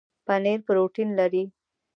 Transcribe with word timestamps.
پنیر 0.25 0.59
پروټین 0.67 1.09
لري 1.19 1.43